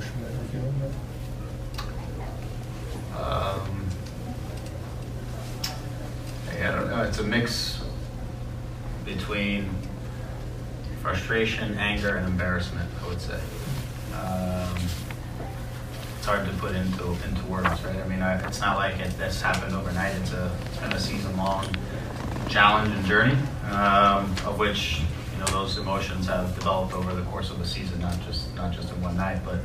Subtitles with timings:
[0.00, 0.92] emotion that you're feeling there?
[3.22, 3.86] Um,
[6.56, 7.02] yeah, I don't know.
[7.04, 7.82] It's a mix
[9.04, 9.70] between
[11.02, 12.88] frustration, anger, and embarrassment.
[13.02, 13.40] I would say.
[14.14, 14.76] Um,
[16.16, 17.96] it's hard to put into into words, right?
[17.96, 20.14] I mean, I, it's not like it, this happened overnight.
[20.16, 21.66] It's a it's been a season long
[22.48, 23.36] challenge and journey,
[23.70, 25.02] um, of which
[25.40, 28.92] know those emotions have developed over the course of the season, not just not just
[28.92, 29.58] in one night, but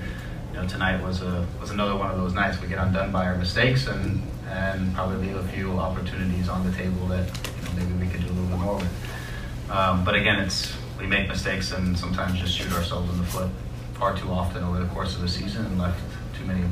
[0.52, 3.26] you know, tonight was a was another one of those nights we get undone by
[3.26, 7.72] our mistakes and and probably leave a few opportunities on the table that you know
[7.76, 9.70] maybe we could do a little bit more with.
[9.70, 13.50] Um, but again, it's we make mistakes and sometimes just shoot ourselves in the foot
[13.96, 16.00] far too often over the course of the season and left
[16.38, 16.64] too many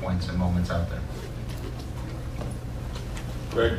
[0.00, 1.00] points and moments out there.
[3.50, 3.78] Greg,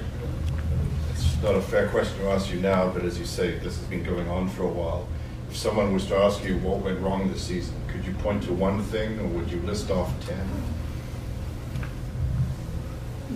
[1.37, 3.85] it's not a fair question to ask you now, but as you say, this has
[3.85, 5.07] been going on for a while.
[5.47, 8.53] If someone was to ask you what went wrong this season, could you point to
[8.53, 10.49] one thing, or would you list off ten?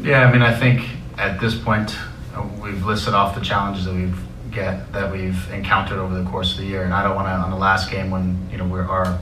[0.02, 0.84] Yeah, I mean, I think
[1.20, 1.96] at this point
[2.34, 4.18] uh, we've listed off the challenges that we've
[4.50, 7.32] get that we've encountered over the course of the year, and I don't want to
[7.32, 9.20] on the last game when you know our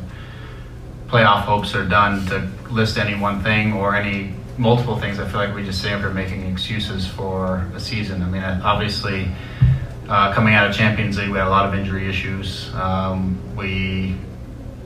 [1.07, 5.19] playoff hopes are done to list any one thing or any multiple things.
[5.19, 8.21] I feel like we just sit here making excuses for a season.
[8.21, 9.31] I mean, obviously.
[10.09, 12.73] Uh, coming out of Champions League, we had a lot of injury issues.
[12.73, 14.15] Um, we,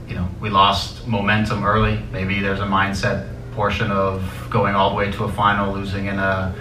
[0.05, 1.97] you know, we lost momentum early.
[2.11, 6.19] Maybe there's a mindset portion of going all the way to a final, losing in
[6.19, 6.53] a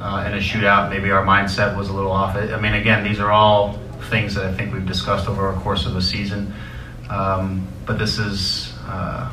[0.00, 0.90] uh, in a shootout.
[0.90, 2.36] Maybe our mindset was a little off.
[2.36, 5.84] I mean, again, these are all things that I think we've discussed over a course
[5.84, 6.54] of the season.
[7.10, 9.28] Um, but this is uh,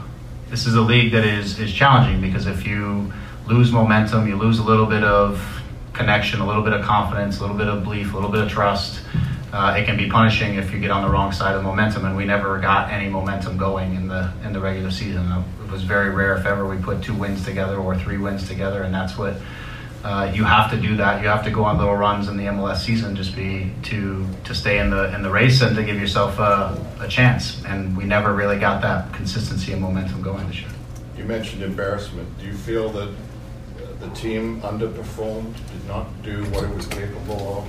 [0.49, 3.13] this is a league that is is challenging because if you
[3.47, 5.61] lose momentum, you lose a little bit of
[5.93, 8.49] connection, a little bit of confidence, a little bit of belief, a little bit of
[8.49, 9.01] trust.
[9.53, 12.15] Uh, it can be punishing if you get on the wrong side of momentum, and
[12.15, 15.29] we never got any momentum going in the in the regular season.
[15.63, 18.83] It was very rare, if ever, we put two wins together or three wins together,
[18.83, 19.35] and that's what
[20.05, 20.95] uh, you have to do.
[20.95, 24.25] That you have to go on little runs in the MLS season, just be to
[24.45, 27.61] to stay in the in the race and to give yourself a, a chance.
[27.65, 30.71] And we never really got that consistency and momentum going this year.
[31.17, 32.39] You mentioned embarrassment.
[32.39, 33.13] Do you feel that
[34.01, 37.65] the team underperformed, did not do what it was capable of?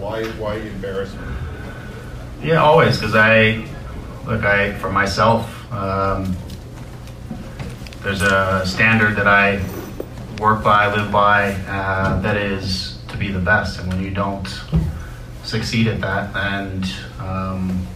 [0.00, 1.36] Why, why embarrassment?
[2.42, 3.66] Yeah, always, because I,
[4.26, 6.36] look, I, for myself, um,
[8.02, 9.60] there's a standard that I
[10.38, 13.80] work by, live by, uh, that is to be the best.
[13.80, 14.48] And when you don't
[15.42, 16.84] succeed at that and
[17.18, 17.86] um,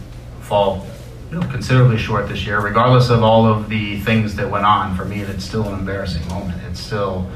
[0.41, 0.85] fall
[1.31, 4.95] you know, considerably short this year, regardless of all of the things that went on.
[4.97, 6.61] For me, it's still an embarrassing moment.
[6.69, 7.29] It's still,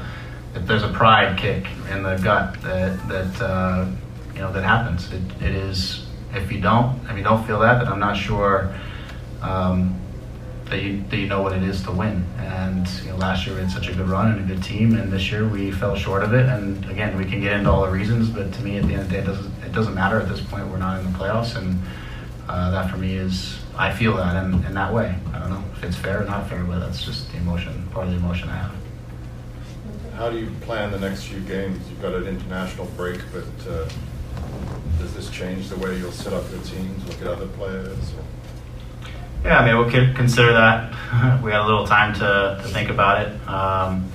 [0.52, 3.86] there's a pride kick in the gut that that uh,
[4.34, 5.10] you know that happens.
[5.12, 6.04] It, it is.
[6.34, 8.74] If you don't, if you don't feel that, then I'm not sure
[9.40, 9.98] um,
[10.66, 12.26] that you that you know what it is to win.
[12.38, 14.94] And you know, last year we had such a good run and a good team,
[14.94, 16.44] and this year we fell short of it.
[16.44, 19.02] And again, we can get into all the reasons, but to me, at the end
[19.02, 20.66] of the day, it doesn't it doesn't matter at this point.
[20.68, 21.80] We're not in the playoffs, and
[22.48, 25.14] uh, that for me is I feel that in, in that way.
[25.32, 28.06] I don't know if it's fair or not fair, but that's just the emotion, part
[28.06, 28.74] of the emotion I have.
[30.14, 31.78] How do you plan the next few games?
[31.90, 33.88] You've got an international break, but uh,
[34.98, 38.12] does this change the way you'll set up your teams, look at other players?
[38.14, 39.08] Or?
[39.44, 40.90] Yeah, I mean, we'll consider that.
[41.42, 43.48] we had a little time to, to think about it.
[43.48, 44.10] Um,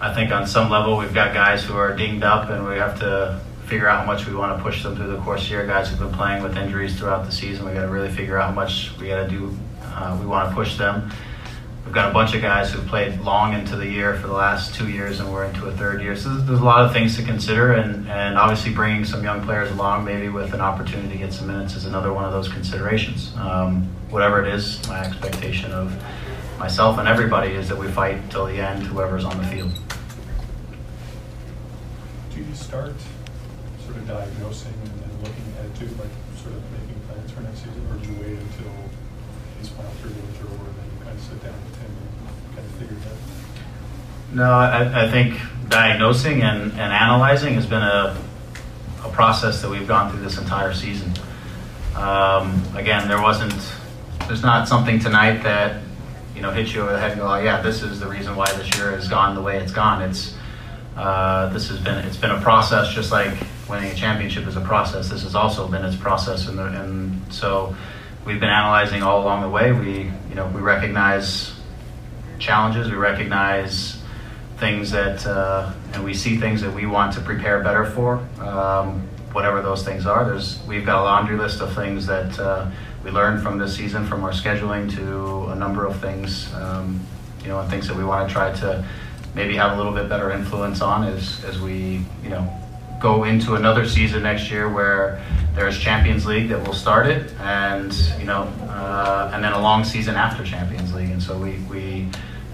[0.00, 2.98] I think on some level we've got guys who are dinged up and we have
[3.00, 3.40] to
[3.74, 5.66] figure out how much we want to push them through the course year.
[5.66, 8.50] Guys who've been playing with injuries throughout the season, we got to really figure out
[8.50, 9.52] how much we got to do.
[9.82, 11.10] Uh, we want to push them.
[11.84, 14.76] We've got a bunch of guys who've played long into the year for the last
[14.76, 16.14] two years, and we're into a third year.
[16.14, 19.42] So there's, there's a lot of things to consider, and, and obviously bringing some young
[19.44, 22.46] players along, maybe with an opportunity to get some minutes, is another one of those
[22.46, 23.34] considerations.
[23.36, 26.00] Um, whatever it is, my expectation of
[26.60, 29.72] myself and everybody is that we fight till the end, whoever's on the field.
[32.32, 32.94] Do you start
[33.84, 37.58] sort of diagnosing and then looking ahead to, like, sort of making plans for next
[37.58, 38.72] season, or do you wait until
[39.58, 41.90] these final three games are over and then you kind of sit down with Tim
[41.90, 43.20] and kind of figure it out?
[44.34, 48.16] No, I, I think diagnosing and, and analyzing has been a,
[49.04, 51.12] a process that we've gone through this entire season.
[51.94, 53.54] Um, again, there wasn't,
[54.26, 55.82] there's not something tonight that,
[56.34, 58.34] you know, hits you over the head and go, oh, yeah, this is the reason
[58.34, 60.02] why this year has gone the way it's gone.
[60.02, 60.34] It's,
[60.96, 63.36] uh, this has been, it's been a process just like
[63.68, 65.08] winning a championship is a process.
[65.08, 67.74] This has also been its process, and, and so
[68.24, 69.72] we've been analyzing all along the way.
[69.72, 71.52] We, you know, we recognize
[72.38, 74.02] challenges, we recognize
[74.58, 78.18] things that, uh, and we see things that we want to prepare better for.
[78.38, 82.70] Um, whatever those things are, there's we've got a laundry list of things that uh,
[83.02, 87.00] we learned from this season, from our scheduling to a number of things, um,
[87.42, 88.86] you know, and things that we want to try to
[89.34, 92.48] maybe have a little bit better influence on as, as we, you know,
[93.04, 95.22] go into another season next year where
[95.54, 99.84] there's Champions League that will start it, and you know, uh, and then a long
[99.84, 102.08] season after Champions League, and so we we,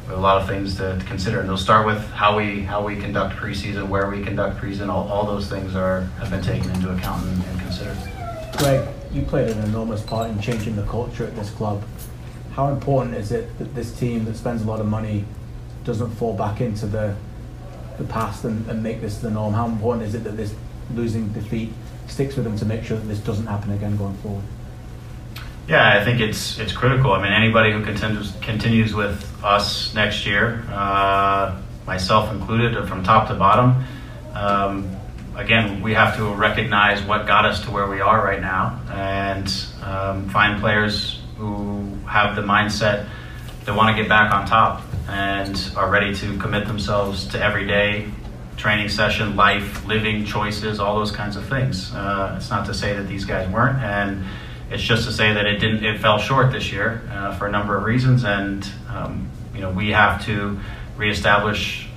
[0.09, 1.39] a lot of things to, to consider.
[1.39, 4.89] And they'll start with how we how we conduct preseason, where we conduct preseason.
[4.89, 7.97] All, all those things are have been taken into account and, and considered.
[8.59, 11.81] Greg, you played an enormous part in changing the culture at this club.
[12.55, 15.25] How important is it that this team that spends a lot of money
[15.85, 17.15] doesn't fall back into the
[18.01, 19.55] the past and, and make this the norm?
[19.55, 20.55] How important is it that this
[20.95, 21.73] losing defeat
[22.09, 24.43] sticks with them to make sure that this doesn't happen again going forward?
[25.69, 27.13] Yeah, I think it's it's critical.
[27.13, 33.29] I mean, anybody who continues continues with us next year, uh, myself included, from top
[33.29, 33.85] to bottom.
[34.35, 34.97] Um,
[35.37, 39.47] again, we have to recognize what got us to where we are right now, and
[39.83, 43.07] um, find players who have the mindset
[43.65, 47.67] that want to get back on top and are ready to commit themselves to every
[47.67, 48.11] day
[48.61, 51.93] training session, life, living choices, all those kinds of things.
[51.95, 54.23] Uh, it's not to say that these guys weren't, and
[54.71, 55.83] it's just to say that it didn't.
[55.83, 59.71] It fell short this year uh, for a number of reasons, and um, you know
[59.71, 60.61] we have to
[60.97, 61.89] reestablish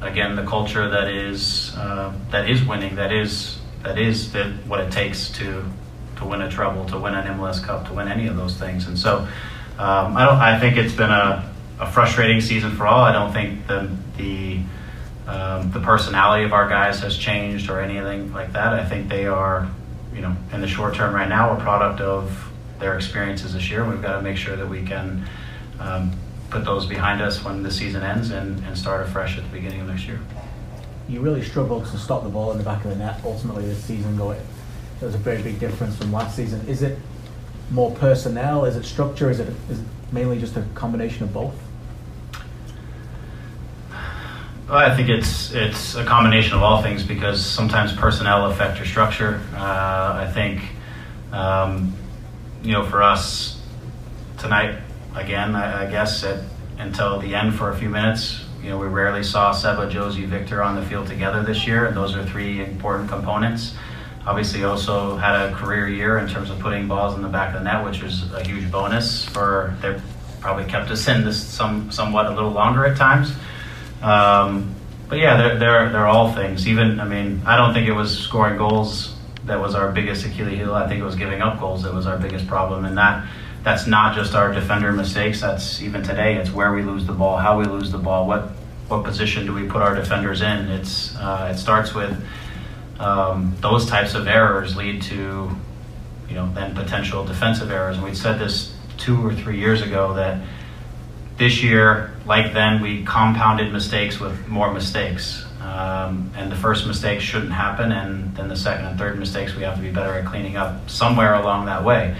[0.00, 4.80] again the culture that is uh, that is winning, that is that is the, what
[4.80, 5.64] it takes to
[6.16, 8.88] to win a treble, to win an MLS Cup, to win any of those things,
[8.88, 9.26] and so.
[9.78, 10.38] Um, I don't.
[10.38, 11.48] I think it's been a,
[11.78, 13.04] a frustrating season for all.
[13.04, 14.60] I don't think the the
[15.28, 18.72] um, the personality of our guys has changed or anything like that.
[18.72, 19.70] I think they are,
[20.14, 23.88] you know, in the short term right now, a product of their experiences this year.
[23.88, 25.28] We've got to make sure that we can
[25.78, 26.12] um,
[26.50, 29.80] put those behind us when the season ends and, and start afresh at the beginning
[29.82, 30.18] of next year.
[31.08, 33.82] You really struggled to stop the ball in the back of the net ultimately this
[33.84, 34.40] season going.
[34.98, 36.66] There was a very big difference from last season.
[36.66, 36.98] Is it
[37.70, 38.64] more personnel?
[38.64, 39.30] Is it structure?
[39.30, 41.54] Is it, is it mainly just a combination of both?
[44.70, 49.40] I think it's it's a combination of all things because sometimes personnel affect your structure.
[49.54, 50.60] Uh, I think,
[51.32, 51.94] um,
[52.62, 53.62] you know, for us
[54.36, 54.78] tonight,
[55.14, 56.44] again, I, I guess at,
[56.76, 60.62] until the end for a few minutes, you know, we rarely saw Seba, Jozy, Victor
[60.62, 63.74] on the field together this year, and those are three important components.
[64.28, 67.62] Obviously, also had a career year in terms of putting balls in the back of
[67.62, 69.74] the net, which was a huge bonus for.
[69.80, 69.98] They
[70.40, 73.32] probably kept us in this some somewhat a little longer at times.
[74.02, 74.74] Um,
[75.08, 76.68] but yeah, they're, they're, they're all things.
[76.68, 79.16] Even, I mean, I don't think it was scoring goals
[79.46, 80.74] that was our biggest Achilles heel.
[80.74, 82.84] I think it was giving up goals that was our biggest problem.
[82.84, 83.26] And that
[83.64, 85.40] that's not just our defender mistakes.
[85.40, 86.36] That's even today.
[86.36, 88.50] It's where we lose the ball, how we lose the ball, what
[88.88, 90.68] what position do we put our defenders in.
[90.68, 92.22] It's uh, it starts with
[92.98, 95.50] um, those types of errors lead to
[96.28, 97.96] you know then potential defensive errors.
[97.96, 100.42] And we said this two or three years ago that
[101.38, 105.46] this year, like then, we compounded mistakes with more mistakes.
[105.60, 109.62] Um, and the first mistake shouldn't happen, and then the second and third mistakes we
[109.62, 112.16] have to be better at cleaning up somewhere along that way.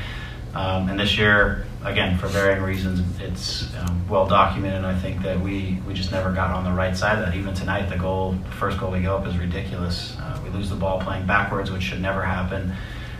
[0.54, 4.84] Um, and this year, again, for varying reasons, it's um, well documented.
[4.84, 7.34] I think that we, we just never got on the right side of that.
[7.34, 10.16] Even tonight, the goal, the first goal we go up is ridiculous.
[10.18, 12.72] Uh, we lose the ball playing backwards, which should never happen.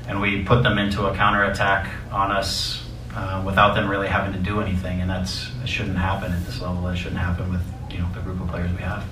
[0.08, 4.38] And we put them into a counterattack on us uh, without them really having to
[4.38, 6.86] do anything, and that's it shouldn't happen at this level.
[6.88, 9.04] It shouldn't happen with you know the group of players we have.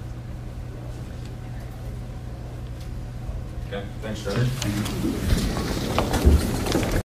[3.68, 6.15] Okay, thanks, That's